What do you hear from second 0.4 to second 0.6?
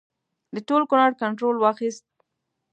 د